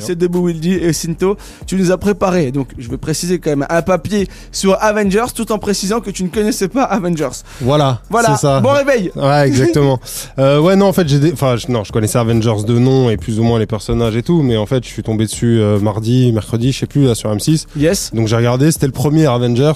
c'est 0.00 0.16
Debout 0.16 0.46
Wildy 0.46 0.72
et 0.74 0.92
Sinto. 0.92 1.36
Tu 1.66 1.76
nous 1.76 1.90
as 1.92 1.98
préparé, 1.98 2.50
donc 2.52 2.68
je 2.78 2.88
vais 2.90 2.96
préciser 2.98 3.38
quand 3.38 3.50
même, 3.50 3.66
un 3.68 3.82
papier 3.82 4.26
sur 4.52 4.76
Avengers 4.82 5.26
tout 5.34 5.50
en 5.52 5.58
précisant 5.58 6.00
que 6.00 6.10
tu 6.10 6.24
ne 6.24 6.28
connaissais 6.28 6.68
pas 6.68 6.82
Avengers. 6.84 7.28
Voilà, 7.60 8.00
Voilà, 8.10 8.34
c'est 8.36 8.42
ça. 8.46 8.60
bon 8.60 8.70
réveil 8.70 9.10
Ouais, 9.16 9.42
exactement. 9.46 10.00
euh, 10.38 10.60
ouais, 10.60 10.76
non, 10.76 10.86
en 10.86 10.92
fait, 10.92 11.08
j'ai 11.08 11.18
des... 11.18 11.32
enfin, 11.32 11.56
je- 11.56 11.70
non, 11.70 11.84
je 11.84 11.92
connaissais 11.92 12.18
Avengers 12.18 12.64
de 12.66 12.78
nom 12.78 13.10
et 13.10 13.16
plus 13.16 13.38
ou 13.38 13.42
moins 13.44 13.58
les 13.58 13.66
personnages 13.66 14.16
et 14.16 14.22
tout, 14.22 14.42
mais 14.42 14.56
en 14.56 14.66
fait, 14.66 14.84
je 14.84 14.88
suis 14.88 15.02
tombé 15.02 15.24
dessus 15.26 15.60
euh, 15.60 15.78
mardi, 15.78 16.32
mercredi, 16.32 16.72
je 16.72 16.78
sais 16.80 16.86
plus, 16.86 17.04
là, 17.04 17.14
sur 17.14 17.30
M6. 17.34 17.66
Yes. 17.76 18.10
Donc 18.14 18.28
j'ai 18.28 18.36
regardé, 18.36 18.70
c'était 18.70 18.86
le 18.86 18.92
premier 18.92 19.26
Avengers. 19.26 19.72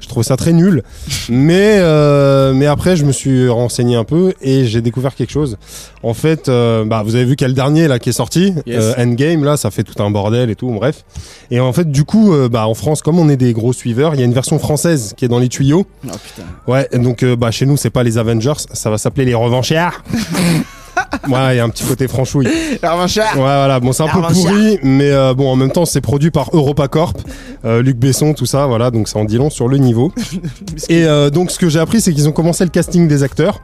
Je 0.00 0.06
trouvais 0.08 0.24
ça 0.24 0.36
très 0.36 0.52
nul, 0.52 0.82
mais 1.28 1.76
euh, 1.78 2.52
mais 2.54 2.66
après, 2.66 2.96
je 2.96 3.04
me 3.04 3.12
suis 3.12 3.48
renseigné 3.48 3.96
un 3.96 4.04
peu 4.04 4.32
et 4.40 4.66
j'ai 4.66 4.80
découvert 4.80 5.14
quelque 5.14 5.30
chose. 5.32 5.56
En 6.02 6.14
fait, 6.14 6.46
bah, 6.48 7.02
vous 7.04 7.14
avez 7.14 7.24
vu 7.24 7.36
le 7.40 7.52
dernier 7.52 7.88
là 7.88 7.98
qui 7.98 8.10
est 8.10 8.12
sorti, 8.12 8.54
Yes. 8.66 8.94
Endgame 8.98 9.44
là, 9.44 9.56
ça 9.56 9.67
fait 9.70 9.84
tout 9.84 10.02
un 10.02 10.10
bordel 10.10 10.50
et 10.50 10.54
tout, 10.54 10.70
bref. 10.70 11.04
Et 11.50 11.60
en 11.60 11.72
fait, 11.72 11.90
du 11.90 12.04
coup, 12.04 12.32
euh, 12.32 12.48
bah, 12.48 12.66
en 12.66 12.74
France, 12.74 13.02
comme 13.02 13.18
on 13.18 13.28
est 13.28 13.36
des 13.36 13.52
gros 13.52 13.72
suiveurs, 13.72 14.14
il 14.14 14.20
y 14.20 14.22
a 14.22 14.26
une 14.26 14.32
version 14.32 14.58
française 14.58 15.14
qui 15.16 15.24
est 15.24 15.28
dans 15.28 15.38
les 15.38 15.48
tuyaux. 15.48 15.86
Oh 16.06 16.10
putain. 16.10 16.48
Ouais, 16.66 16.88
donc 16.94 17.22
euh, 17.22 17.36
bah 17.36 17.50
chez 17.50 17.66
nous 17.66 17.76
c'est 17.76 17.90
pas 17.90 18.02
les 18.02 18.18
Avengers, 18.18 18.54
ça 18.72 18.90
va 18.90 18.98
s'appeler 18.98 19.24
les 19.24 19.34
Revanchards. 19.34 20.02
ouais, 21.28 21.54
il 21.54 21.56
y 21.56 21.60
a 21.60 21.64
un 21.64 21.68
petit 21.68 21.84
côté 21.84 22.08
franchouille. 22.08 22.46
Ouais, 22.46 22.78
Alors, 22.82 22.98
mon 22.98 23.06
cher. 23.06 23.32
voilà, 23.36 23.80
bon 23.80 23.92
c'est 23.92 24.02
un 24.02 24.08
peu 24.08 24.18
Revanchards. 24.18 24.52
pourri, 24.52 24.78
mais 24.82 25.10
euh, 25.10 25.34
bon 25.34 25.50
en 25.50 25.56
même 25.56 25.70
temps 25.70 25.84
c'est 25.84 26.00
produit 26.00 26.30
par 26.30 26.50
EuropaCorp, 26.54 27.16
Luc 27.64 27.96
Besson, 27.96 28.34
tout 28.34 28.46
ça, 28.46 28.66
voilà, 28.66 28.90
donc 28.90 29.08
ça 29.08 29.18
en 29.18 29.24
dit 29.24 29.36
long 29.38 29.50
sur 29.50 29.68
le 29.68 29.78
niveau. 29.78 30.12
Et 30.88 31.04
donc 31.32 31.50
ce 31.50 31.58
que 31.58 31.68
j'ai 31.68 31.80
appris 31.80 32.00
c'est 32.00 32.12
qu'ils 32.12 32.28
ont 32.28 32.32
commencé 32.32 32.64
le 32.64 32.70
casting 32.70 33.08
des 33.08 33.22
acteurs. 33.22 33.60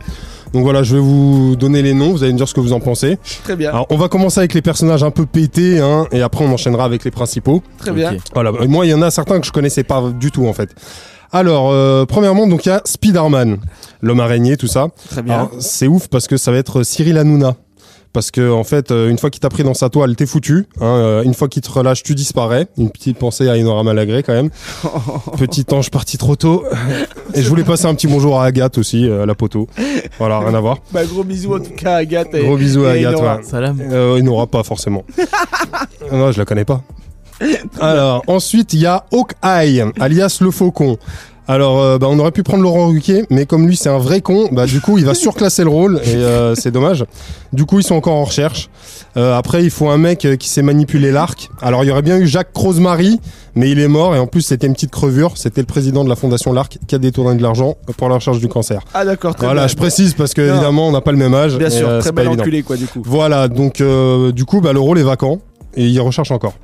Donc 0.54 0.62
voilà, 0.62 0.84
je 0.84 0.94
vais 0.94 1.02
vous 1.02 1.56
donner 1.56 1.82
les 1.82 1.94
noms, 1.94 2.12
vous 2.12 2.22
allez 2.22 2.32
me 2.32 2.38
dire 2.38 2.48
ce 2.48 2.54
que 2.54 2.60
vous 2.60 2.72
en 2.72 2.80
pensez. 2.80 3.18
Très 3.42 3.56
bien. 3.56 3.70
Alors 3.70 3.86
on 3.90 3.96
va 3.96 4.08
commencer 4.08 4.38
avec 4.38 4.54
les 4.54 4.62
personnages 4.62 5.02
un 5.02 5.10
peu 5.10 5.27
pétés, 5.27 5.80
hein, 5.80 6.06
et 6.12 6.22
après 6.22 6.44
on 6.44 6.52
enchaînera 6.52 6.84
avec 6.84 7.04
les 7.04 7.10
principaux. 7.10 7.62
Très 7.78 7.90
bien. 7.90 8.16
Voilà, 8.32 8.52
et 8.62 8.68
moi 8.68 8.86
il 8.86 8.90
y 8.90 8.94
en 8.94 9.02
a 9.02 9.10
certains 9.10 9.40
que 9.40 9.46
je 9.46 9.52
connaissais 9.52 9.82
pas 9.82 10.10
du 10.10 10.30
tout 10.30 10.47
en 10.47 10.52
fait. 10.52 10.70
Alors, 11.32 11.72
euh, 11.72 12.06
premièrement, 12.06 12.47
donc 12.47 12.64
il 12.64 12.69
y 12.69 12.72
a 12.72 12.80
Spider-Man, 12.84 13.58
l'homme 14.00 14.20
araignée, 14.20 14.56
tout 14.56 14.69
ça. 14.69 14.86
Très 15.10 15.20
bien. 15.20 15.34
Alors, 15.34 15.50
c'est 15.58 15.88
ouf 15.88 16.06
parce 16.06 16.28
que 16.28 16.36
ça 16.36 16.52
va 16.52 16.58
être 16.58 16.84
Cyril 16.84 17.19
Hanouna. 17.19 17.56
Parce 18.14 18.30
que 18.30 18.48
en 18.52 18.62
fait, 18.62 18.92
euh, 18.92 19.10
une 19.10 19.18
fois 19.18 19.28
qu'il 19.28 19.40
t'a 19.40 19.48
pris 19.48 19.64
dans 19.64 19.74
sa 19.74 19.90
toile, 19.90 20.14
t'es 20.14 20.24
foutu. 20.24 20.68
Hein, 20.80 20.84
euh, 20.86 21.22
une 21.24 21.34
fois 21.34 21.48
qu'il 21.48 21.62
te 21.62 21.70
relâche, 21.70 22.04
tu 22.04 22.14
disparais. 22.14 22.68
Une 22.78 22.88
petite 22.88 23.18
pensée 23.18 23.48
à 23.50 23.54
Enora 23.54 23.82
Malagré 23.82 24.22
quand 24.22 24.32
même. 24.32 24.50
Petit 25.36 25.66
ange 25.72 25.90
parti 25.90 26.16
trop 26.16 26.36
tôt. 26.36 26.62
Et 27.34 27.42
je 27.42 27.48
voulais 27.48 27.64
passer 27.64 27.86
un 27.86 27.94
petit 27.96 28.06
bonjour 28.06 28.40
à 28.40 28.44
Agathe 28.46 28.78
aussi, 28.78 29.08
euh, 29.08 29.26
la 29.26 29.34
poteau. 29.34 29.66
Voilà, 30.20 30.38
rien 30.38 30.54
à 30.54 30.60
voir. 30.60 30.78
Bah, 30.92 31.04
gros 31.04 31.24
bisous 31.24 31.56
en 31.56 31.58
tout 31.58 31.74
cas 31.76 31.94
à 31.94 31.96
Agathe. 31.96 32.32
et- 32.34 32.44
Gros 32.44 32.56
bisous 32.56 32.84
à 32.84 32.90
Agathe. 32.92 33.16
Ouais. 33.20 33.42
Salam. 33.42 33.78
Euh, 33.80 34.46
pas 34.46 34.62
forcément. 34.62 35.04
non, 36.12 36.30
je 36.30 36.38
la 36.38 36.44
connais 36.44 36.64
pas. 36.64 36.82
Alors 37.80 38.22
ensuite 38.28 38.72
il 38.74 38.80
y 38.80 38.86
a 38.86 39.04
Hawkeye, 39.12 39.84
alias 39.98 40.38
le 40.40 40.52
faucon. 40.52 40.98
Alors, 41.47 41.78
euh, 41.83 41.98
bah, 41.98 42.06
on 42.11 42.19
aurait 42.19 42.31
pu 42.31 42.42
prendre 42.42 42.62
Laurent 42.62 42.89
Ruquier, 42.89 43.27
mais 43.28 43.45
comme 43.45 43.67
lui 43.69 43.77
c'est 43.77 43.91
un 43.91 43.98
vrai 43.98 44.23
con, 44.23 44.48
bah 44.50 44.64
du 44.64 44.81
coup 44.81 44.97
il 44.97 45.05
va 45.05 45.12
surclasser 45.27 45.62
le 45.62 45.69
rôle 45.69 46.00
et 46.03 46.14
euh, 46.14 46.55
c'est 46.55 46.70
dommage. 46.70 47.05
Du 47.53 47.67
coup 47.67 47.81
ils 47.81 47.83
sont 47.84 47.95
encore 47.97 48.14
en 48.14 48.25
recherche. 48.25 48.70
Euh, 49.19 49.37
après 49.37 49.62
il 49.62 49.70
faut 49.70 49.91
un 49.91 49.98
mec 49.98 50.25
euh, 50.25 50.37
qui 50.37 50.48
sait 50.48 50.62
manipuler 50.62 51.12
l'arc. 51.12 51.50
Alors 51.61 51.84
il 51.84 51.89
y 51.89 51.91
aurait 51.91 52.00
bien 52.03 52.17
eu 52.17 52.27
Jacques 52.27 52.48
Rosemary, 52.55 53.20
mais 53.55 53.70
il 53.70 53.78
est 53.78 53.89
mort 53.89 54.15
et 54.17 54.19
en 54.19 54.27
plus 54.27 54.41
c'était 54.41 54.67
une 54.67 54.72
petite 54.72 54.91
crevure. 54.91 55.37
C'était 55.37 55.61
le 55.61 55.67
président 55.67 56.03
de 56.03 56.09
la 56.09 56.17
fondation 56.17 56.50
L'Arc 56.55 56.78
qui 56.87 56.95
a 56.95 56.98
détourné 56.98 57.37
de 57.37 57.42
l'argent 57.42 57.77
pour 57.98 58.09
la 58.09 58.15
recherche 58.15 58.39
du 58.39 58.48
cancer. 58.48 58.81
Ah 58.95 59.05
d'accord, 59.05 59.34
très 59.34 59.45
Voilà, 59.45 59.62
bien. 59.62 59.69
je 59.69 59.77
précise 59.77 60.15
parce 60.15 60.33
que 60.33 60.41
Non. 60.41 60.55
évidemment 60.55 60.89
on 60.89 60.92
n'a 60.92 61.03
pas 61.03 61.12
le 61.12 61.19
même 61.19 61.34
âge. 61.34 61.59
Bien 61.59 61.67
et, 61.69 61.70
sûr, 61.70 61.87
euh, 61.87 61.98
très 62.00 62.09
c'est 62.09 62.12
pas 62.15 62.22
bel 62.22 62.28
évident. 62.28 62.42
enculé 62.42 62.62
quoi 62.62 62.77
du 62.78 62.87
coup. 62.87 63.03
Voilà, 63.05 63.48
donc 63.48 63.83
euh, 63.83 64.33
du 64.33 64.47
coup, 64.47 64.62
bah, 64.62 64.72
le 64.72 64.81
rôle 64.81 64.98
est 64.98 65.03
vacant 65.05 65.41
et 65.77 65.84
il 65.84 66.00
recherche 66.00 66.31
encore. 66.31 66.55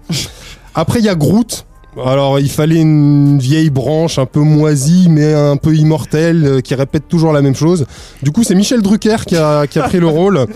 Après, 0.75 1.01
il 1.01 1.05
y 1.05 1.09
a 1.11 1.15
Groot. 1.15 1.67
Alors, 1.97 2.39
il 2.39 2.51
fallait 2.51 2.81
une 2.81 3.39
vieille 3.39 3.71
branche 3.71 4.19
un 4.19 4.27
peu 4.27 4.41
moisie, 4.41 5.09
mais 5.11 5.35
un 5.35 5.57
peu 5.57 5.75
immortelle, 5.75 6.45
euh, 6.45 6.61
qui 6.61 6.75
répète 6.75 7.09
toujours 7.09 7.33
la 7.33 7.43
même 7.43 7.57
chose. 7.57 7.87
Du 8.23 8.31
coup, 8.31 8.45
c'est 8.45 8.55
Michel 8.55 8.81
Drucker 8.81 9.17
qui 9.27 9.37
a, 9.37 9.67
qui 9.67 9.79
a 9.79 9.83
pris 9.83 9.99
le 9.99 10.07
rôle. 10.07 10.47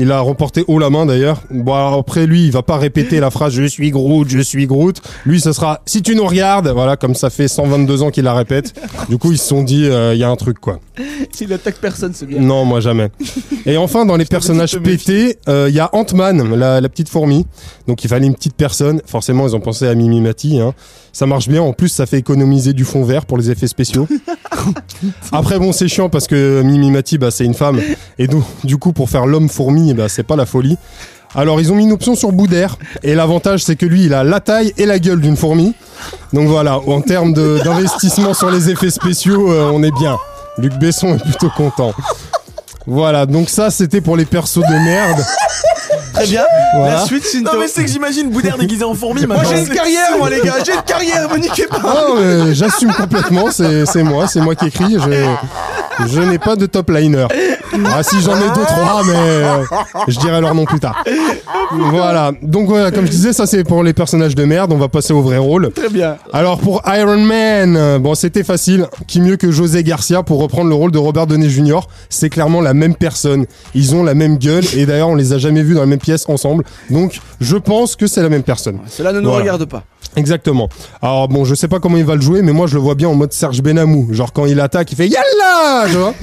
Il 0.00 0.12
a 0.12 0.20
remporté 0.20 0.64
haut 0.68 0.78
la 0.78 0.90
main 0.90 1.06
d'ailleurs. 1.06 1.42
Bon, 1.50 1.74
alors 1.74 1.94
après 1.94 2.24
lui, 2.26 2.44
il 2.44 2.52
va 2.52 2.62
pas 2.62 2.78
répéter 2.78 3.18
la 3.18 3.30
phrase 3.30 3.52
"Je 3.52 3.64
suis 3.64 3.90
Groot, 3.90 4.28
je 4.28 4.38
suis 4.38 4.66
Groot". 4.66 5.02
Lui, 5.26 5.40
ce 5.40 5.52
sera 5.52 5.80
"Si 5.86 6.02
tu 6.02 6.14
nous 6.14 6.24
regardes". 6.24 6.68
Voilà, 6.68 6.96
comme 6.96 7.16
ça 7.16 7.30
fait 7.30 7.48
122 7.48 8.02
ans 8.02 8.10
qu'il 8.10 8.22
la 8.22 8.32
répète. 8.32 8.74
Du 9.08 9.18
coup, 9.18 9.32
ils 9.32 9.38
se 9.38 9.46
sont 9.48 9.64
dit, 9.64 9.86
euh, 9.86 10.14
il 10.14 10.20
y 10.20 10.24
a 10.24 10.30
un 10.30 10.36
truc 10.36 10.60
quoi. 10.60 10.78
S'il 11.32 11.52
attaque 11.52 11.78
personne, 11.80 12.12
c'est 12.14 12.26
bien. 12.26 12.38
Non, 12.40 12.64
moi 12.64 12.78
jamais. 12.80 13.08
Et 13.66 13.76
enfin, 13.76 14.06
dans 14.06 14.16
les 14.16 14.24
personnages 14.24 14.78
pétés, 14.78 15.36
euh, 15.48 15.66
il 15.68 15.74
y 15.74 15.80
a 15.80 15.90
Ant-Man, 15.92 16.54
la, 16.54 16.80
la 16.80 16.88
petite 16.88 17.08
fourmi. 17.08 17.44
Donc 17.88 18.04
il 18.04 18.08
fallait 18.08 18.26
une 18.26 18.34
petite 18.34 18.54
personne. 18.54 19.02
Forcément, 19.04 19.48
ils 19.48 19.56
ont 19.56 19.60
pensé 19.60 19.88
à 19.88 19.94
Mimi 19.96 20.20
Mati. 20.20 20.60
Hein. 20.60 20.74
Ça 21.12 21.26
marche 21.26 21.48
bien. 21.48 21.62
En 21.62 21.72
plus, 21.72 21.88
ça 21.88 22.06
fait 22.06 22.18
économiser 22.18 22.72
du 22.72 22.84
fond 22.84 23.02
vert 23.02 23.26
pour 23.26 23.38
les 23.38 23.50
effets 23.50 23.66
spéciaux. 23.66 24.06
Après, 25.32 25.58
bon, 25.58 25.72
c'est 25.72 25.88
chiant 25.88 26.08
parce 26.08 26.26
que 26.28 26.62
Mimi 26.62 26.90
Mati, 26.92 27.18
bah, 27.18 27.30
c'est 27.32 27.44
une 27.44 27.54
femme. 27.54 27.80
Et 28.18 28.28
donc, 28.28 28.44
du 28.62 28.76
coup, 28.76 28.92
pour 28.92 29.10
faire 29.10 29.26
l'homme 29.26 29.48
fourmi, 29.48 29.87
bah, 29.94 30.08
c'est 30.08 30.22
pas 30.22 30.36
la 30.36 30.46
folie. 30.46 30.76
Alors, 31.34 31.60
ils 31.60 31.70
ont 31.70 31.74
mis 31.74 31.84
une 31.84 31.92
option 31.92 32.14
sur 32.14 32.32
Boudère. 32.32 32.76
Et 33.02 33.14
l'avantage, 33.14 33.62
c'est 33.62 33.76
que 33.76 33.84
lui, 33.86 34.04
il 34.04 34.14
a 34.14 34.24
la 34.24 34.40
taille 34.40 34.72
et 34.78 34.86
la 34.86 34.98
gueule 34.98 35.20
d'une 35.20 35.36
fourmi. 35.36 35.74
Donc 36.32 36.48
voilà, 36.48 36.78
en 36.78 37.00
termes 37.00 37.34
d'investissement 37.34 38.32
sur 38.34 38.50
les 38.50 38.70
effets 38.70 38.90
spéciaux, 38.90 39.50
euh, 39.52 39.70
on 39.72 39.82
est 39.82 39.90
bien. 39.92 40.16
Luc 40.56 40.72
Besson 40.74 41.14
est 41.16 41.22
plutôt 41.22 41.50
content. 41.50 41.92
Voilà, 42.86 43.26
donc 43.26 43.50
ça 43.50 43.70
c'était 43.70 44.00
pour 44.00 44.16
les 44.16 44.24
persos 44.24 44.62
de 44.66 44.84
merde. 44.84 45.22
Très 46.14 46.26
bien. 46.26 46.44
Voilà. 46.74 46.94
La 46.94 47.04
suite, 47.04 47.22
Sinto. 47.24 47.52
Non 47.52 47.60
mais 47.60 47.68
c'est 47.68 47.84
que 47.84 47.90
j'imagine 47.90 48.30
Boudère 48.30 48.56
déguisé 48.56 48.82
en 48.82 48.94
fourmi 48.94 49.26
Moi 49.26 49.36
maintenant. 49.36 49.50
j'ai 49.52 49.60
une 49.60 49.68
carrière, 49.68 50.16
moi 50.18 50.30
les 50.30 50.40
gars, 50.40 50.54
j'ai 50.64 50.72
une 50.72 50.82
carrière, 50.82 51.30
me 51.30 51.36
niquez 51.36 51.66
pas. 51.66 51.82
Ah, 51.84 52.04
mais 52.18 52.54
j'assume 52.54 52.92
complètement, 52.92 53.50
c'est 53.50 53.84
c'est 53.84 54.02
moi, 54.02 54.26
c'est 54.26 54.40
moi 54.40 54.54
qui 54.54 54.66
écris. 54.66 54.96
Je, 54.98 56.06
je 56.06 56.20
n'ai 56.20 56.38
pas 56.38 56.56
de 56.56 56.64
top 56.64 56.90
liner. 56.90 57.26
Ah 57.86 58.02
si 58.02 58.20
j'en 58.22 58.36
ai 58.36 58.48
deux 58.54 58.64
trois, 58.64 59.02
mais 59.04 59.12
euh, 59.16 59.62
je 60.08 60.18
dirai 60.18 60.40
leur 60.40 60.54
nom 60.54 60.64
plus 60.64 60.80
tard. 60.80 61.02
Voilà, 61.90 62.32
donc 62.42 62.68
voilà, 62.68 62.90
comme 62.90 63.06
je 63.06 63.10
disais, 63.10 63.32
ça 63.32 63.46
c'est 63.46 63.64
pour 63.64 63.82
les 63.82 63.92
personnages 63.92 64.34
de 64.34 64.44
merde. 64.44 64.72
On 64.72 64.78
va 64.78 64.88
passer 64.88 65.12
au 65.12 65.20
vrai 65.22 65.38
rôle. 65.38 65.70
Très 65.72 65.88
bien. 65.88 66.16
Alors 66.32 66.58
pour 66.58 66.82
Iron 66.86 67.18
Man, 67.18 67.76
euh, 67.76 67.98
bon 67.98 68.14
c'était 68.14 68.44
facile. 68.44 68.86
Qui 69.06 69.20
mieux 69.20 69.36
que 69.36 69.50
José 69.50 69.82
Garcia 69.82 70.22
pour 70.22 70.40
reprendre 70.40 70.68
le 70.68 70.74
rôle 70.74 70.90
de 70.90 70.98
Robert 70.98 71.26
Downey 71.26 71.48
Jr. 71.48 71.80
C'est 72.08 72.30
clairement 72.30 72.60
la 72.60 72.74
même 72.74 72.94
personne. 72.94 73.46
Ils 73.74 73.94
ont 73.94 74.02
la 74.02 74.14
même 74.14 74.38
gueule 74.38 74.64
et 74.76 74.86
d'ailleurs 74.86 75.08
on 75.08 75.14
les 75.14 75.32
a 75.32 75.38
jamais 75.38 75.62
vus 75.62 75.74
dans 75.74 75.80
la 75.80 75.86
même 75.86 75.98
pièce 75.98 76.28
ensemble. 76.28 76.64
Donc 76.90 77.20
je 77.40 77.56
pense 77.56 77.96
que 77.96 78.06
c'est 78.06 78.22
la 78.22 78.28
même 78.28 78.42
personne. 78.42 78.78
Cela 78.88 79.12
ne 79.12 79.20
nous 79.20 79.28
Voilà. 79.28 79.42
regarde 79.42 79.64
pas. 79.66 79.84
Exactement. 80.16 80.68
Alors 81.02 81.28
bon, 81.28 81.44
je 81.44 81.54
sais 81.54 81.68
pas 81.68 81.78
comment 81.80 81.96
il 81.96 82.04
va 82.04 82.14
le 82.14 82.20
jouer, 82.20 82.42
mais 82.42 82.52
moi 82.52 82.66
je 82.66 82.74
le 82.74 82.80
vois 82.80 82.94
bien 82.94 83.08
en 83.08 83.14
mode 83.14 83.32
Serge 83.32 83.62
Benamou. 83.62 84.08
Genre 84.12 84.32
quand 84.32 84.46
il 84.46 84.58
attaque, 84.60 84.90
il 84.92 84.96
fait 84.96 85.08
Yalla, 85.08 85.86
tu 85.88 85.96
vois. 85.96 86.14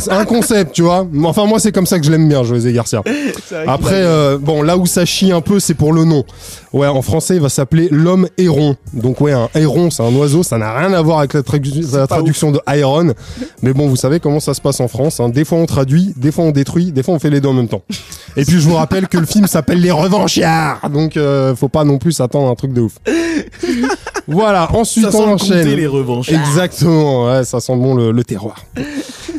c'est 0.00 0.12
un 0.12 0.24
concept, 0.24 0.72
tu 0.72 0.82
vois. 0.82 1.06
Enfin 1.24 1.46
moi 1.46 1.58
c'est 1.58 1.72
comme 1.72 1.86
ça 1.86 1.98
que 1.98 2.04
je 2.04 2.10
l'aime 2.10 2.28
bien, 2.28 2.44
José 2.44 2.72
Garcia. 2.72 3.02
Après, 3.66 4.02
euh, 4.02 4.38
bon, 4.38 4.62
là 4.62 4.76
où 4.76 4.86
ça 4.86 5.04
chie 5.04 5.32
un 5.32 5.40
peu, 5.40 5.60
c'est 5.60 5.74
pour 5.74 5.92
le 5.92 6.04
nom. 6.04 6.24
Ouais, 6.72 6.88
en 6.88 7.02
français, 7.02 7.36
il 7.36 7.40
va 7.40 7.48
s'appeler 7.48 7.88
l'homme 7.90 8.28
héron. 8.36 8.76
Donc 8.92 9.20
ouais, 9.20 9.32
un 9.32 9.48
héron, 9.54 9.90
c'est 9.90 10.02
un 10.02 10.12
oiseau, 10.14 10.42
ça 10.42 10.58
n'a 10.58 10.76
rien 10.76 10.92
à 10.92 11.02
voir 11.02 11.18
avec 11.20 11.34
la, 11.34 11.42
traduction 11.42 12.50
de 12.50 12.60
Iron. 12.76 13.14
Mais 13.62 13.72
bon, 13.72 13.88
vous 13.88 13.96
savez 13.96 14.18
comment 14.18 14.40
ça 14.40 14.54
se 14.54 14.60
passe 14.60 14.80
en 14.80 14.88
France. 14.88 15.20
hein. 15.20 15.28
Des 15.28 15.44
fois 15.44 15.58
on 15.58 15.66
traduit, 15.66 16.12
des 16.16 16.32
fois 16.32 16.44
on 16.44 16.50
détruit, 16.50 16.90
des 16.90 17.02
fois 17.02 17.14
on 17.14 17.18
fait 17.18 17.30
les 17.30 17.40
deux 17.40 17.48
en 17.48 17.52
même 17.52 17.68
temps. 17.68 17.82
Et 18.36 18.44
puis 18.44 18.60
je 18.60 18.68
vous 18.68 18.74
rappelle 18.74 19.06
que 19.06 19.18
le 19.18 19.26
film 19.26 19.46
s'appelle 19.46 19.80
Les 19.80 19.92
Revanchards. 19.92 20.90
Donc 20.90 21.16
euh, 21.16 21.54
faut 21.54 21.68
pas 21.68 21.84
non 21.84 21.98
plus 21.98 22.12
s'attendre 22.12 22.48
à 22.48 22.50
un 22.50 22.54
truc 22.56 22.72
de 22.72 22.80
ouf. 22.80 22.94
Voilà, 24.26 24.70
ensuite 24.74 25.04
Ça 25.04 25.12
sent 25.12 25.18
on 25.18 25.26
le 25.26 25.32
enchaîne. 25.32 25.68
les 25.68 25.86
revanches. 25.86 26.30
Exactement, 26.30 27.26
ouais, 27.26 27.44
ça 27.44 27.60
sent 27.60 27.76
bon 27.76 27.94
le, 27.94 28.10
le 28.10 28.24
terroir. 28.24 28.56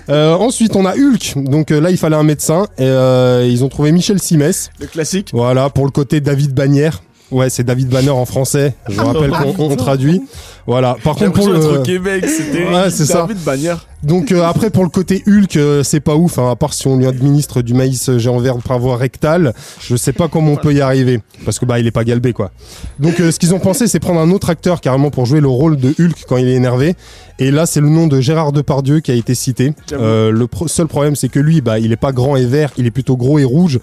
Euh, 0.10 0.34
ensuite, 0.36 0.76
on 0.76 0.86
a 0.86 0.94
Hulk. 0.96 1.34
Donc 1.38 1.72
euh, 1.72 1.82
là, 1.82 1.90
il 1.90 1.98
fallait 1.98 2.16
un 2.16 2.24
médecin. 2.24 2.68
Et 2.78 2.84
euh, 2.84 3.48
ils 3.50 3.64
ont 3.64 3.70
trouvé 3.70 3.92
Michel 3.92 4.20
Simès. 4.22 4.70
Le 4.80 4.86
classique. 4.86 5.30
Voilà, 5.34 5.70
pour 5.70 5.86
le 5.86 5.92
côté 5.92 6.22
David 6.22 6.54
Bannière. 6.54 7.02
Ouais, 7.32 7.50
c'est 7.50 7.64
David 7.64 7.90
Banner 7.90 8.12
en 8.12 8.26
français. 8.26 8.76
Je 8.88 9.00
vous 9.00 9.06
rappelle 9.06 9.32
qu'on 9.32 9.72
on 9.72 9.76
traduit. 9.76 10.22
Voilà. 10.68 10.96
Par 11.04 11.16
contre, 11.16 11.34
pour 11.34 11.50
le... 11.50 11.82
Québec, 11.82 12.24
c'était. 12.28 12.68
Ouais, 12.68 12.92
c'est 12.92 13.06
ça. 13.06 13.22
David 13.22 13.44
Bagnère. 13.44 13.88
Donc 14.06 14.32
euh, 14.32 14.44
après 14.44 14.70
pour 14.70 14.84
le 14.84 14.90
côté 14.90 15.24
Hulk, 15.28 15.56
euh, 15.58 15.84
c'est 15.84 16.00
pas 16.00 16.16
ouf, 16.16 16.38
hein, 16.38 16.52
à 16.52 16.56
part 16.56 16.74
si 16.74 16.88
on 16.88 16.96
lui 16.96 17.08
administre 17.08 17.62
du 17.62 17.74
maïs 17.74 18.08
euh, 18.10 18.20
géant 18.20 18.38
vert 18.38 18.58
par 18.58 18.78
voie 18.78 18.98
rectale. 18.98 19.54
Je 19.82 19.96
sais 19.96 20.14
pas 20.14 20.28
comment 20.28 20.52
on 20.52 20.56
peut 20.58 20.74
y 20.74 20.82
arriver, 20.82 21.22
parce 21.44 21.58
que 21.58 21.66
bah 21.66 21.80
il 21.80 21.88
est 21.88 21.92
pas 21.92 22.04
galbé 22.04 22.32
quoi. 22.32 22.52
Donc 23.00 23.20
euh, 23.20 23.32
ce 23.32 23.40
qu'ils 23.40 23.54
ont 23.56 23.60
pensé, 23.60 23.88
c'est 23.88 24.00
prendre 24.00 24.20
un 24.20 24.30
autre 24.30 24.50
acteur 24.52 24.80
carrément 24.80 25.10
pour 25.10 25.26
jouer 25.26 25.42
le 25.42 25.48
rôle 25.48 25.78
de 25.78 25.90
Hulk 26.00 26.26
quand 26.28 26.38
il 26.38 26.48
est 26.48 26.54
énervé. 26.54 26.96
Et 27.40 27.50
là 27.50 27.66
c'est 27.66 27.82
le 27.82 27.90
nom 27.90 28.06
de 28.08 28.22
Gérard 28.22 28.52
Depardieu 28.52 29.00
qui 29.00 29.12
a 29.12 29.16
été 29.16 29.34
cité. 29.34 29.74
Euh, 29.92 30.32
le 30.32 30.48
pro- 30.48 30.68
seul 30.68 30.88
problème 30.88 31.16
c'est 31.16 31.30
que 31.30 31.40
lui, 31.40 31.62
bah 31.62 31.80
il 31.80 31.92
est 31.92 31.98
pas 31.98 32.12
grand 32.12 32.36
et 32.36 32.46
vert, 32.46 32.72
il 32.78 32.86
est 32.86 32.92
plutôt 32.92 33.18
gros 33.18 33.40
et 33.40 33.44
rouge. 33.44 33.80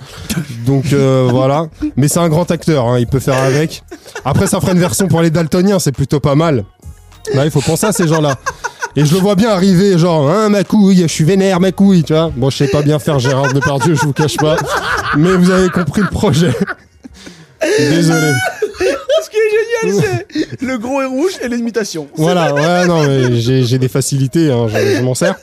Donc 0.64 0.92
euh, 0.92 1.28
voilà. 1.30 1.66
Mais 1.96 2.06
c'est 2.06 2.20
un 2.20 2.28
grand 2.28 2.48
acteur, 2.50 2.86
hein, 2.86 2.98
il 3.00 3.08
peut 3.08 3.18
faire 3.20 3.42
avec. 3.42 3.82
Après 4.24 4.46
ça 4.46 4.60
fera 4.60 4.72
une 4.72 4.78
version 4.78 5.08
pour 5.08 5.20
les 5.20 5.30
daltoniens, 5.30 5.80
c'est 5.80 5.92
plutôt 5.92 6.20
pas 6.20 6.36
mal. 6.36 6.64
Là 7.34 7.44
il 7.44 7.50
faut 7.50 7.60
penser 7.60 7.86
à 7.86 7.92
ces 7.92 8.06
gens-là. 8.06 8.36
Et 8.94 9.06
je 9.06 9.14
le 9.14 9.20
vois 9.20 9.36
bien 9.36 9.50
arriver, 9.50 9.96
genre, 9.96 10.28
hein, 10.30 10.50
ma 10.50 10.64
couille, 10.64 11.00
je 11.02 11.06
suis 11.06 11.24
vénère, 11.24 11.60
ma 11.60 11.72
couille, 11.72 12.04
tu 12.04 12.12
vois. 12.12 12.30
Bon, 12.36 12.50
je 12.50 12.58
sais 12.58 12.68
pas 12.68 12.82
bien 12.82 12.98
faire 12.98 13.18
Gérard 13.18 13.52
Depardieu, 13.52 13.94
je 13.94 14.00
vous 14.02 14.12
cache 14.12 14.36
pas. 14.36 14.56
Mais 15.16 15.32
vous 15.32 15.50
avez 15.50 15.70
compris 15.70 16.02
le 16.02 16.08
projet. 16.08 16.52
Désolé. 17.78 18.32
Ce 18.78 19.30
qui 19.30 19.36
est 19.36 19.90
génial, 19.92 20.26
c'est 20.28 20.62
le 20.62 20.78
gros 20.78 21.00
et 21.00 21.06
rouge 21.06 21.32
et 21.42 21.48
l'imitation. 21.48 22.08
Voilà, 22.16 22.52
ouais, 22.54 22.86
non, 22.86 23.02
mais 23.06 23.40
j'ai 23.40 23.64
j'ai 23.64 23.78
des 23.78 23.88
facilités, 23.88 24.50
hein, 24.50 24.66
je, 24.68 24.96
je 24.96 25.02
m'en 25.02 25.14
sers. 25.14 25.36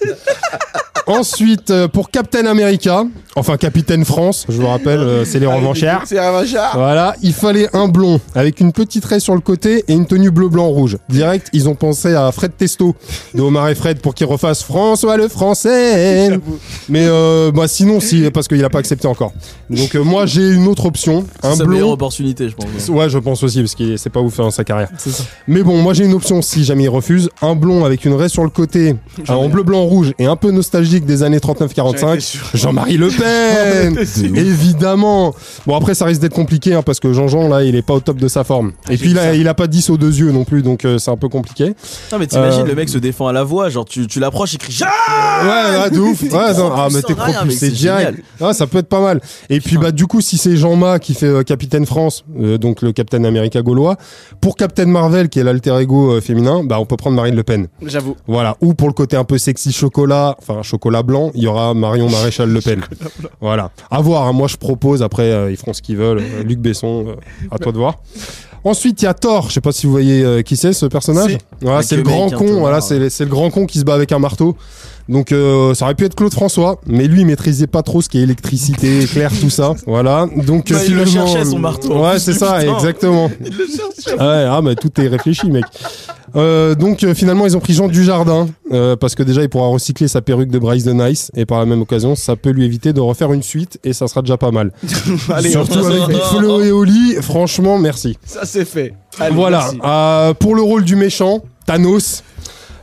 Ensuite, 1.08 1.72
euh, 1.72 1.88
pour 1.88 2.12
Captain 2.12 2.46
America, 2.46 3.04
enfin 3.36 3.58
Capitaine 3.58 4.06
France, 4.06 4.46
je 4.50 4.60
vous 4.60 4.68
rappelle, 4.68 5.00
euh, 5.00 5.26
c'est 5.26 5.40
les 5.40 5.46
revanchards. 5.46 6.04
C'est 6.06 6.18
un 6.20 6.30
revanchard. 6.32 6.72
Voilà, 6.76 7.16
il 7.22 7.34
fallait 7.34 7.68
un 7.74 7.88
blond 7.88 8.20
avec 8.36 8.60
une 8.60 8.72
petite 8.72 9.06
raie 9.06 9.20
sur 9.20 9.34
le 9.34 9.40
côté 9.42 9.84
et 9.88 9.94
une 9.94 10.06
tenue 10.06 10.32
bleu 10.32 10.50
blanc 10.50 10.68
rouge. 10.68 10.98
Direct, 11.10 11.48
ils 11.54 11.70
ont 11.70 11.76
pensé 11.76 12.14
à 12.14 12.32
Fred 12.32 12.52
Testo 12.58 12.96
de 13.34 13.42
Omar 13.42 13.70
et 13.70 13.76
Fred 13.76 14.00
pour 14.02 14.14
qu'il 14.14 14.28
refasse 14.28 14.64
François 14.64 15.18
le 15.18 15.28
français. 15.28 16.38
Mais 16.90 17.06
euh, 17.08 17.52
bah 17.52 17.68
sinon 17.68 18.00
si 18.00 18.30
parce 18.32 18.48
qu'il 18.48 18.64
a 18.64 18.70
pas 18.70 18.80
accepté 18.80 19.08
encore. 19.08 19.34
Donc 19.70 19.96
euh, 19.96 20.04
moi 20.04 20.26
j'ai 20.26 20.50
une 20.50 20.68
autre 20.68 20.86
option, 20.86 21.26
un 21.44 21.52
C'est 21.52 21.58
sa 21.58 21.66
meilleure 21.66 21.86
blond. 21.88 21.94
opportunité, 21.94 22.50
je 22.50 22.56
pense. 22.56 22.90
Ouais, 22.90 23.10
je 23.10 23.18
pense 23.18 23.44
aussi 23.44 23.60
parce 23.62 23.76
qu'il 23.76 23.98
c'est 23.98 24.10
pas 24.10 24.20
ouf 24.22 24.38
dans 24.38 24.52
sa 24.52 24.64
carrière. 24.64 24.90
C'est 24.98 25.12
ça. 25.12 25.24
Mais 25.48 25.64
bon, 25.64 25.78
moi 25.82 25.94
j'ai 25.94 26.06
une 26.06 26.14
option 26.14 26.42
si 26.42 26.64
jamais 26.64 26.84
il 26.84 26.90
refuse, 26.90 27.30
un 27.42 27.56
blond 27.56 27.86
avec 27.86 28.06
une 28.06 28.14
raie 28.14 28.30
sur 28.30 28.44
le 28.44 28.50
côté, 28.50 28.96
en 29.28 29.48
bleu 29.50 29.64
blanc 29.64 29.84
rouge 29.84 30.14
et 30.20 30.26
un 30.26 30.36
peu 30.36 30.52
nostalgique 30.52 31.06
des 31.06 31.24
années 31.24 31.40
J'en 31.44 31.54
étais 31.54 31.66
39-45. 32.06 32.20
sûr. 32.20 32.50
Jean-Marie 32.54 32.98
Le 32.98 33.10
Sûr. 34.06 34.26
Évidemment 34.36 35.34
Bon 35.66 35.76
après 35.76 35.94
ça 35.94 36.06
risque 36.06 36.22
d'être 36.22 36.34
compliqué 36.34 36.74
hein, 36.74 36.82
parce 36.84 37.00
que 37.00 37.14
Jean-Jean 37.14 37.48
là 37.48 37.64
il 37.64 37.76
est 37.76 37.82
pas 37.82 37.94
au 37.94 38.00
top 38.00 38.18
de 38.18 38.28
sa 38.28 38.44
forme. 38.44 38.72
Et 38.90 38.98
puis 38.98 39.14
là 39.14 39.36
il 39.36 39.48
a 39.48 39.54
pas 39.54 39.68
10 39.68 39.90
aux 39.90 39.98
deux 39.98 40.20
yeux 40.20 40.32
non 40.32 40.44
plus 40.44 40.62
donc 40.62 40.86
euh, 40.86 40.98
c'est 40.98 41.12
un 41.12 41.18
peu 41.18 41.30
compliqué. 41.30 41.74
Non, 42.12 42.20
mais 42.20 42.28
t'imagines, 42.28 42.62
Euh, 42.62 42.66
le 42.66 42.76
mec 42.76 42.90
se 42.90 42.98
défend 42.98 43.28
à 43.28 43.34
la 43.34 43.44
voix, 43.44 43.70
genre 43.70 43.86
tu, 43.86 44.08
tu 44.08 44.20
l'approches, 44.20 44.54
il 44.54 44.58
crie 44.58 44.74
Ja 44.74 44.88
ouais, 45.44 45.80
ouais, 45.84 45.90
de 45.90 46.00
ouf. 46.00 46.22
Ouais, 46.22 46.54
non, 46.54 46.72
ah 46.74 46.88
mais 46.92 47.02
t'es 47.02 47.14
c'est 47.52 47.70
direct. 47.72 48.20
Ah, 48.42 48.54
ça 48.54 48.68
peut 48.68 48.80
être 48.80 48.90
pas 48.90 49.02
mal. 49.02 49.22
Et 49.50 49.60
puis 49.60 49.78
bah 49.78 49.92
du 49.92 50.08
coup 50.08 50.22
si 50.22 50.38
c'est 50.38 50.56
Jean-Ma 50.56 51.00
qui 51.00 51.14
fait 51.14 51.26
euh, 51.26 51.44
Capitaine 51.44 51.86
France, 51.86 52.24
euh, 52.40 52.58
donc 52.58 52.82
le 52.82 52.92
Captain 52.92 53.24
America 53.24 53.62
gaulois, 53.62 53.98
pour 54.42 54.56
Captain 54.56 54.86
Marvel 54.86 55.30
qui 55.30 55.40
est 55.40 55.44
l'alter 55.44 55.78
ego 55.80 56.14
euh, 56.14 56.22
féminin, 56.22 56.64
bah 56.64 56.80
on 56.80 56.86
peut 56.86 56.98
prendre 56.98 57.16
Marine 57.16 57.36
Le 57.36 57.44
Pen. 57.44 57.68
J'avoue. 57.86 58.16
Voilà. 58.28 58.56
Ou 58.62 58.74
pour 58.74 58.88
le 58.88 58.94
côté 58.94 59.18
un 59.18 59.24
peu 59.24 59.38
sexy 59.38 59.72
chocolat, 59.72 60.36
enfin 60.42 60.62
chocolat 60.62 61.04
blanc, 61.04 61.32
il 61.36 61.44
y 61.44 61.48
aura 61.48 61.74
Marion 61.74 62.10
Maréchal 62.10 62.50
Le 62.50 62.62
Pen. 62.62 62.82
voilà. 63.42 63.72
À 63.92 64.02
voir. 64.02 64.28
hein. 64.28 64.34
Moi, 64.34 64.48
je 64.48 64.58
propose. 64.58 65.02
Après, 65.04 65.32
euh, 65.32 65.52
ils 65.52 65.58
feront 65.58 65.74
ce 65.74 65.82
qu'ils 65.82 65.98
veulent. 65.98 66.20
Euh, 66.20 66.44
Luc 66.44 66.60
Besson, 66.60 67.06
euh, 67.10 67.16
à 67.52 67.58
toi 67.60 67.72
de 67.72 67.78
voir. 67.78 67.96
Ensuite, 68.64 69.02
il 69.02 69.06
y 69.06 69.08
a 69.08 69.14
Thor. 69.14 69.48
Je 69.50 69.54
sais 69.54 69.62
pas 69.62 69.72
si 69.72 69.86
vous 69.86 69.92
voyez 69.92 70.24
euh, 70.24 70.42
qui 70.42 70.58
c'est 70.58 70.74
ce 70.74 70.86
personnage. 70.86 71.38
Voilà, 71.62 71.82
c'est 71.82 71.98
le 71.98 72.04
grand 72.04 72.30
con. 72.30 72.60
Voilà, 72.60 72.82
c'est 72.82 73.10
c'est 73.10 73.24
le 73.24 73.30
grand 73.30 73.50
con 73.50 73.66
qui 73.66 73.80
se 73.80 73.84
bat 73.86 73.94
avec 73.94 74.12
un 74.12 74.20
marteau. 74.20 74.56
Donc, 75.10 75.32
euh, 75.32 75.74
ça 75.74 75.86
aurait 75.86 75.96
pu 75.96 76.06
être 76.06 76.14
Claude 76.14 76.32
François, 76.34 76.80
mais 76.86 77.08
lui, 77.08 77.22
il 77.22 77.26
maîtrisait 77.26 77.66
pas 77.66 77.82
trop 77.82 78.00
ce 78.00 78.10
qui 78.10 78.20
est 78.20 78.22
électricité, 78.22 79.00
éclair, 79.04 79.32
tout 79.42 79.50
ça. 79.50 79.74
Voilà. 79.88 80.28
Donc, 80.46 80.72
Bah, 80.72 80.78
euh, 80.78 80.86
il 80.88 80.96
le 80.96 81.06
cherchait, 81.06 81.46
son 81.46 81.58
marteau, 81.58 81.94
en 81.94 82.04
Ouais, 82.04 82.20
c'est 82.20 82.34
ça, 82.34 82.60
putain. 82.60 82.76
exactement. 82.76 83.32
Il 83.44 83.58
le 83.58 83.66
cherche. 83.66 84.20
Ouais, 84.20 84.48
ah, 84.48 84.62
mais 84.64 84.76
tout 84.76 84.92
est 85.02 85.08
réfléchi, 85.08 85.50
mec. 85.50 85.66
Euh, 86.36 86.76
donc 86.76 87.04
euh, 87.04 87.14
finalement 87.14 87.46
ils 87.46 87.58
ont 87.58 87.60
pris 87.60 87.74
Jean 87.74 87.88
Dujardin 87.88 88.48
euh, 88.72 88.96
parce 88.96 89.16
que 89.16 89.24
déjà 89.24 89.42
il 89.42 89.50
pourra 89.50 89.68
recycler 89.68 90.08
sa 90.08 90.22
perruque 90.22 90.50
de 90.52 90.60
Bryce 90.60 90.84
the 90.84 90.94
Nice 90.94 91.32
et 91.36 91.46
par 91.46 91.60
la 91.60 91.66
même 91.66 91.82
occasion 91.82 92.16
ça 92.16 92.36
peut 92.36 92.52
lui 92.52 92.66
éviter 92.66 92.94
de 92.94 93.00
refaire 93.00 93.34
une 93.34 93.42
suite 93.44 93.80
et 93.84 93.94
ça 93.94 94.08
sera 94.08 94.22
déjà 94.22 94.38
pas 94.38 94.52
mal. 94.52 94.72
Allez, 95.34 95.52
Surtout 95.52 95.80
avec. 95.80 96.18
Flo 96.18 96.62
et 96.62 96.72
Oli, 96.72 97.16
franchement 97.22 97.78
merci. 97.80 98.18
Ça 98.26 98.46
c'est 98.50 98.66
fait. 98.66 98.94
Allez, 99.20 99.36
voilà. 99.36 99.70
Euh, 99.84 100.34
pour 100.34 100.56
le 100.56 100.62
rôle 100.62 100.84
du 100.84 100.96
méchant, 100.96 101.42
Thanos. 101.66 102.24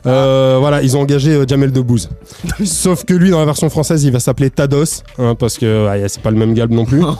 Euh, 0.06 0.56
voilà, 0.60 0.82
ils 0.82 0.96
ont 0.96 1.00
engagé 1.00 1.32
euh, 1.32 1.44
Jamel 1.46 1.72
Debbouze. 1.72 2.08
Sauf 2.64 3.04
que 3.04 3.14
lui, 3.14 3.30
dans 3.30 3.38
la 3.38 3.44
version 3.44 3.68
française, 3.70 4.04
il 4.04 4.12
va 4.12 4.20
s'appeler 4.20 4.50
Tados, 4.50 5.02
hein, 5.18 5.34
parce 5.38 5.58
que 5.58 5.88
ouais, 5.88 6.08
c'est 6.08 6.22
pas 6.22 6.30
le 6.30 6.36
même 6.36 6.54
galbe 6.54 6.72
non 6.72 6.84
plus. 6.84 7.02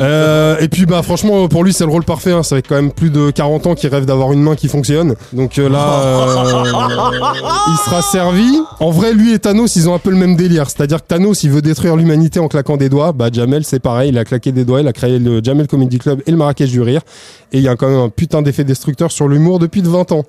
Euh, 0.00 0.58
et 0.60 0.68
puis 0.68 0.86
bah 0.86 1.02
franchement 1.02 1.48
pour 1.48 1.64
lui 1.64 1.72
c'est 1.72 1.84
le 1.84 1.90
rôle 1.90 2.04
parfait 2.04 2.32
hein. 2.32 2.42
ça 2.42 2.56
fait 2.56 2.66
quand 2.66 2.74
même 2.74 2.92
plus 2.92 3.10
de 3.10 3.30
40 3.30 3.66
ans 3.66 3.74
qu'il 3.74 3.88
rêve 3.90 4.04
d'avoir 4.04 4.32
une 4.32 4.42
main 4.42 4.54
qui 4.54 4.68
fonctionne 4.68 5.14
donc 5.32 5.58
euh, 5.58 5.68
là 5.68 6.00
euh, 6.02 6.64
il 7.68 7.76
sera 7.84 8.02
servi 8.02 8.60
en 8.78 8.90
vrai 8.90 9.12
lui 9.12 9.32
et 9.32 9.38
Thanos 9.38 9.76
ils 9.76 9.88
ont 9.88 9.94
un 9.94 9.98
peu 9.98 10.10
le 10.10 10.16
même 10.16 10.36
délire 10.36 10.70
c'est 10.70 10.82
à 10.82 10.86
dire 10.86 11.02
que 11.02 11.06
Thanos 11.06 11.42
il 11.44 11.50
veut 11.50 11.62
détruire 11.62 11.96
l'humanité 11.96 12.40
en 12.40 12.48
claquant 12.48 12.76
des 12.76 12.88
doigts 12.88 13.12
bah 13.12 13.28
Jamel 13.32 13.64
c'est 13.64 13.80
pareil 13.80 14.10
il 14.10 14.18
a 14.18 14.24
claqué 14.24 14.52
des 14.52 14.64
doigts 14.64 14.80
il 14.80 14.88
a 14.88 14.92
créé 14.92 15.18
le 15.18 15.40
Jamel 15.42 15.66
Comedy 15.66 15.98
Club 15.98 16.22
et 16.26 16.30
le 16.30 16.36
Marrakech 16.36 16.70
du 16.70 16.80
Rire 16.80 17.02
et 17.52 17.58
il 17.58 17.64
y 17.64 17.68
a 17.68 17.76
quand 17.76 17.88
même 17.88 18.00
un 18.00 18.08
putain 18.08 18.42
d'effet 18.42 18.64
destructeur 18.64 19.10
sur 19.10 19.28
l'humour 19.28 19.58
depuis 19.58 19.82
de 19.82 19.88
20 19.88 20.12
ans 20.12 20.24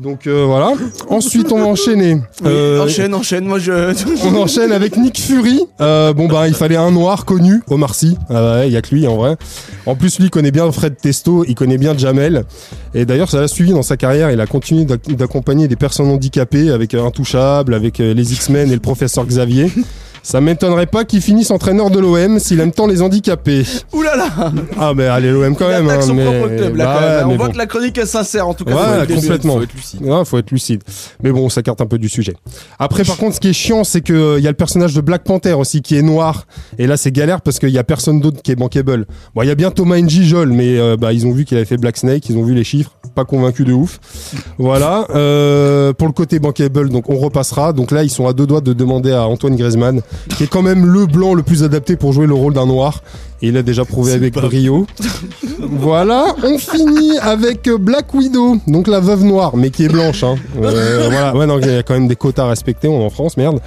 donc 0.00 0.26
euh, 0.26 0.44
voilà 0.46 0.72
ensuite 1.08 1.52
on 1.52 1.58
va 1.60 1.66
enchaîner 1.66 2.18
Euh, 2.44 2.80
enchaîne, 2.82 3.14
enchaîne. 3.14 3.44
Moi 3.44 3.58
je. 3.58 3.72
on 4.26 4.34
enchaîne 4.36 4.72
avec 4.72 4.96
Nick 4.96 5.20
Fury. 5.20 5.60
Euh, 5.80 6.12
bon 6.12 6.26
bah 6.28 6.48
il 6.48 6.54
fallait 6.54 6.76
un 6.76 6.90
noir 6.90 7.24
connu, 7.24 7.60
Omar 7.68 7.94
Sy. 7.94 8.16
Ah 8.28 8.58
ouais, 8.60 8.68
il 8.68 8.72
y 8.72 8.76
a 8.76 8.82
que 8.82 8.94
lui 8.94 9.06
en 9.06 9.16
vrai. 9.16 9.36
En 9.86 9.94
plus 9.96 10.18
lui 10.18 10.26
il 10.26 10.30
connaît 10.30 10.50
bien 10.50 10.70
Fred 10.72 10.96
Testo, 10.96 11.44
il 11.46 11.54
connaît 11.54 11.78
bien 11.78 11.96
Jamel. 11.96 12.44
Et 12.94 13.04
d'ailleurs 13.04 13.30
ça 13.30 13.40
l'a 13.40 13.48
suivi 13.48 13.72
dans 13.72 13.82
sa 13.82 13.96
carrière. 13.96 14.30
Il 14.30 14.40
a 14.40 14.46
continué 14.46 14.84
d'ac- 14.84 15.14
d'accompagner 15.14 15.68
des 15.68 15.76
personnes 15.76 16.08
handicapées 16.08 16.70
avec 16.70 16.94
euh, 16.94 17.04
Intouchable, 17.04 17.74
avec 17.74 17.98
les 17.98 18.32
X-Men 18.32 18.70
et 18.70 18.74
le 18.74 18.80
professeur 18.80 19.26
Xavier. 19.26 19.70
Ça 20.22 20.40
m'étonnerait 20.40 20.86
pas 20.86 21.04
qu'il 21.04 21.20
finisse 21.20 21.50
entraîneur 21.50 21.90
de 21.90 21.98
l'OM 21.98 22.38
s'il 22.38 22.60
aime 22.60 22.72
tant 22.72 22.86
les 22.86 23.02
handicapés. 23.02 23.64
Ouh 23.92 24.02
là 24.02 24.16
là. 24.16 24.52
Ah 24.78 24.92
mais 24.94 25.06
allez 25.06 25.30
l'OM 25.30 25.56
quand 25.56 25.66
Il 25.68 25.84
même. 25.84 25.88
hein, 25.88 26.00
son 26.00 26.14
mais... 26.14 26.24
propre 26.24 26.56
club 26.56 26.76
là 26.76 26.84
bah 26.84 26.94
quand 26.94 27.06
même. 27.28 27.28
On 27.30 27.36
voit 27.36 27.48
que 27.48 27.58
la 27.58 27.66
chronique 27.66 27.96
est 27.98 28.06
sincère 28.06 28.46
en 28.48 28.54
tout 28.54 28.64
cas. 28.64 28.74
Ouais, 28.74 29.06
faut 29.06 29.20
complètement. 29.20 29.54
Faut 29.56 29.62
être 29.62 29.74
lucide. 29.74 30.02
Ouais, 30.02 30.24
faut 30.24 30.38
être 30.38 30.50
lucide. 30.50 30.82
Mais 31.22 31.32
bon, 31.32 31.48
ça 31.48 31.62
carte 31.62 31.80
un 31.80 31.86
peu 31.86 31.98
du 31.98 32.08
sujet. 32.08 32.34
Après, 32.78 33.04
par 33.04 33.16
contre, 33.16 33.36
ce 33.36 33.40
qui 33.40 33.48
est 33.48 33.52
chiant, 33.54 33.84
c'est 33.84 34.00
que 34.02 34.12
euh, 34.12 34.38
il 34.38 34.44
y 34.44 34.46
a 34.46 34.50
le 34.50 34.56
personnage 34.56 34.94
de 34.94 35.00
Black 35.00 35.24
Panther 35.24 35.52
aussi 35.54 35.82
qui 35.82 35.96
est 35.96 36.02
noir. 36.02 36.46
Et 36.78 36.86
là, 36.86 36.96
c'est 36.96 37.12
galère 37.12 37.40
parce 37.40 37.58
qu'il 37.58 37.70
y 37.70 37.78
a 37.78 37.84
personne 37.84 38.20
d'autre 38.20 38.42
qui 38.42 38.52
est 38.52 38.56
bankable. 38.56 39.06
Bon, 39.34 39.42
il 39.42 39.48
y 39.48 39.50
a 39.50 39.54
bien 39.54 39.70
Thomas 39.70 39.98
Njijol, 39.98 40.50
mais 40.52 40.78
euh, 40.78 40.96
bah, 40.96 41.12
ils 41.12 41.26
ont 41.26 41.32
vu 41.32 41.44
qu'il 41.44 41.56
avait 41.56 41.66
fait 41.66 41.76
Black 41.78 41.96
Snake, 41.96 42.28
ils 42.28 42.36
ont 42.36 42.44
vu 42.44 42.54
les 42.54 42.64
chiffres. 42.64 42.92
Convaincu 43.24 43.64
de 43.64 43.72
ouf. 43.72 44.00
Voilà. 44.58 45.06
Euh, 45.14 45.92
pour 45.92 46.06
le 46.06 46.12
côté 46.12 46.38
bankable, 46.38 46.88
donc 46.88 47.08
on 47.08 47.16
repassera. 47.16 47.72
Donc 47.72 47.90
là, 47.90 48.02
ils 48.02 48.10
sont 48.10 48.26
à 48.26 48.32
deux 48.32 48.46
doigts 48.46 48.60
de 48.60 48.72
demander 48.72 49.12
à 49.12 49.26
Antoine 49.26 49.56
Griezmann, 49.56 50.02
qui 50.36 50.44
est 50.44 50.48
quand 50.48 50.62
même 50.62 50.86
le 50.86 51.06
blanc 51.06 51.34
le 51.34 51.42
plus 51.42 51.64
adapté 51.64 51.96
pour 51.96 52.12
jouer 52.12 52.26
le 52.26 52.34
rôle 52.34 52.54
d'un 52.54 52.66
noir. 52.66 53.02
Et 53.42 53.48
il 53.48 53.56
a 53.56 53.62
déjà 53.62 53.84
prouvé 53.84 54.12
avec 54.12 54.34
pas 54.34 54.42
brio. 54.42 54.86
Voilà, 55.62 56.34
on 56.42 56.58
finit 56.58 57.18
avec 57.18 57.68
euh, 57.68 57.78
Black 57.78 58.12
Widow, 58.14 58.56
donc 58.66 58.88
la 58.88 58.98
veuve 58.98 59.24
noire, 59.24 59.56
mais 59.56 59.70
qui 59.70 59.84
est 59.84 59.88
blanche. 59.88 60.24
Hein. 60.24 60.36
Euh, 60.60 61.08
voilà, 61.10 61.36
ouais, 61.36 61.46
non, 61.46 61.58
il 61.58 61.66
y 61.66 61.76
a 61.76 61.82
quand 61.82 61.94
même 61.94 62.08
des 62.08 62.16
quotas 62.16 62.44
à 62.44 62.48
respecter, 62.48 62.88
on 62.88 63.00
est 63.00 63.04
en 63.04 63.10
France, 63.10 63.36
merde. 63.36 63.60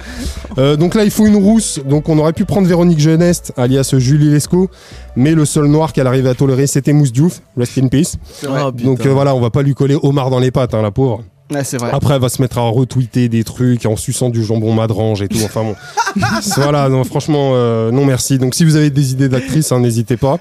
Euh, 0.58 0.76
donc 0.76 0.94
là, 0.94 1.04
il 1.04 1.10
faut 1.10 1.26
une 1.26 1.36
rousse, 1.36 1.80
donc 1.88 2.08
on 2.08 2.18
aurait 2.18 2.32
pu 2.32 2.44
prendre 2.44 2.66
Véronique 2.66 2.98
Jeuneste, 2.98 3.52
alias 3.56 3.94
Julie 3.96 4.30
Lescaut, 4.30 4.68
mais 5.16 5.34
le 5.34 5.44
seul 5.44 5.66
noir 5.66 5.92
qu'elle 5.92 6.06
arrivait 6.06 6.28
à 6.28 6.34
tolérer, 6.34 6.66
c'était 6.66 6.92
Mousse 6.92 7.12
Diouf, 7.12 7.40
rest 7.56 7.78
in 7.78 7.88
peace. 7.88 8.16
Ah, 8.48 8.70
putain. 8.70 8.90
Donc 8.90 9.06
euh, 9.06 9.12
voilà, 9.12 9.34
on 9.34 9.40
va 9.40 9.50
pas 9.50 9.62
lui 9.62 9.74
coller 9.74 9.96
Omar 10.02 10.30
dans 10.30 10.40
les 10.40 10.50
pattes, 10.50 10.74
hein, 10.74 10.82
la 10.82 10.90
pauvre. 10.90 11.22
Ouais, 11.50 11.62
c'est 11.62 11.76
vrai. 11.76 11.90
Après, 11.92 12.14
elle 12.14 12.20
va 12.20 12.28
se 12.28 12.40
mettre 12.40 12.58
à 12.58 12.62
retweeter 12.62 13.28
des 13.28 13.44
trucs 13.44 13.84
en 13.86 13.96
suçant 13.96 14.30
du 14.30 14.42
jambon 14.42 14.72
madrange 14.72 15.20
et 15.22 15.28
tout. 15.28 15.38
Enfin 15.44 15.62
bon. 15.62 15.76
voilà, 16.56 16.88
non, 16.88 17.04
franchement, 17.04 17.52
euh, 17.54 17.90
non 17.90 18.04
merci. 18.04 18.38
Donc 18.38 18.54
si 18.54 18.64
vous 18.64 18.76
avez 18.76 18.90
des 18.90 19.12
idées 19.12 19.28
d'actrices, 19.28 19.70
hein, 19.70 19.80
n'hésitez 19.80 20.16
pas. 20.16 20.38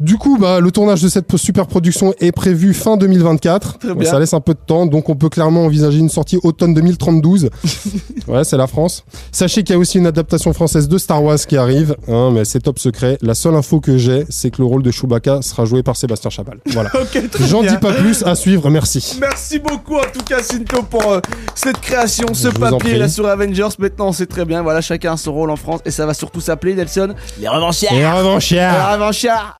Du 0.00 0.16
coup, 0.16 0.38
bah, 0.38 0.60
le 0.60 0.70
tournage 0.70 1.02
de 1.02 1.08
cette 1.10 1.36
super 1.36 1.66
production 1.66 2.14
est 2.20 2.32
prévu 2.32 2.72
fin 2.72 2.96
2024. 2.96 3.78
Très 3.78 3.94
bien. 3.94 4.10
Ça 4.10 4.18
laisse 4.18 4.32
un 4.32 4.40
peu 4.40 4.54
de 4.54 4.58
temps, 4.58 4.86
donc 4.86 5.10
on 5.10 5.14
peut 5.14 5.28
clairement 5.28 5.66
envisager 5.66 5.98
une 5.98 6.08
sortie 6.08 6.38
automne 6.42 6.72
2032. 6.72 7.50
ouais, 8.28 8.44
c'est 8.44 8.56
la 8.56 8.66
France. 8.66 9.04
Sachez 9.30 9.62
qu'il 9.62 9.74
y 9.74 9.76
a 9.76 9.78
aussi 9.78 9.98
une 9.98 10.06
adaptation 10.06 10.54
française 10.54 10.88
de 10.88 10.96
Star 10.96 11.22
Wars 11.22 11.38
qui 11.38 11.58
arrive, 11.58 11.96
hein, 12.08 12.30
mais 12.32 12.46
c'est 12.46 12.60
top 12.60 12.78
secret. 12.78 13.18
La 13.20 13.34
seule 13.34 13.54
info 13.54 13.80
que 13.80 13.98
j'ai, 13.98 14.24
c'est 14.30 14.50
que 14.50 14.62
le 14.62 14.64
rôle 14.64 14.82
de 14.82 14.90
Chewbacca 14.90 15.42
sera 15.42 15.66
joué 15.66 15.82
par 15.82 15.96
Sébastien 15.96 16.30
Chabal. 16.30 16.58
Voilà. 16.66 16.90
Ok, 17.00 17.30
très 17.30 17.46
J'en 17.46 17.62
dis 17.62 17.76
pas 17.80 17.92
plus, 17.92 18.22
à 18.24 18.34
suivre, 18.34 18.68
merci. 18.68 19.16
Merci 19.20 19.58
beaucoup 19.58 19.96
en 19.96 20.04
tout 20.12 20.22
cas 20.24 20.42
Cinto 20.42 20.82
pour 20.82 21.10
euh, 21.10 21.20
cette 21.54 21.80
création, 21.80 22.34
ce 22.34 22.48
Je 22.50 22.54
papier 22.54 22.98
là 22.98 23.08
sur 23.08 23.26
Avengers. 23.26 23.68
Maintenant 23.78 24.12
sait 24.12 24.26
très 24.26 24.44
bien, 24.44 24.62
voilà 24.62 24.80
chacun 24.80 25.14
a 25.14 25.16
son 25.16 25.32
rôle 25.32 25.50
en 25.50 25.56
France 25.56 25.80
et 25.84 25.90
ça 25.90 26.06
va 26.06 26.14
surtout 26.14 26.40
s'appeler 26.40 26.74
Nelson. 26.74 27.14
Les 27.40 27.48
revancières 27.48 27.92
Et 27.92 28.06
revanchière 28.06 28.72
La 28.72 28.94
revanchard 28.94 29.48